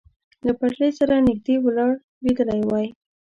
[0.45, 1.91] له پټلۍ سره نږدې ولاړ
[2.23, 2.87] لیدلی وای.